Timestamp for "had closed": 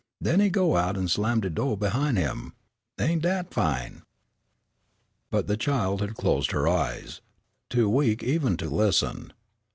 6.01-6.49